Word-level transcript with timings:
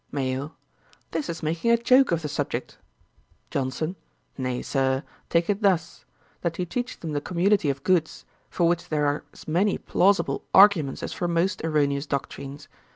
MAYO. 0.11 0.55
'This 1.11 1.29
is 1.29 1.43
making 1.43 1.69
a 1.69 1.77
joke 1.77 2.11
of 2.11 2.23
the 2.23 2.27
subject.' 2.27 2.79
JOHNSON.' 3.51 3.95
'Nay, 4.35 4.63
Sir, 4.63 5.03
take 5.29 5.47
it 5.47 5.61
thus: 5.61 6.05
that 6.41 6.57
you 6.57 6.65
teach 6.65 6.99
them 6.99 7.11
the 7.11 7.21
community 7.21 7.69
of 7.69 7.83
goods; 7.83 8.25
for 8.49 8.67
which 8.67 8.89
there 8.89 9.05
are 9.05 9.23
as 9.31 9.47
many 9.47 9.77
plausible 9.77 10.43
arguments 10.55 11.03
as 11.03 11.13
for 11.13 11.27
most 11.27 11.63
erroneous 11.63 12.07
doctrines. 12.07 12.67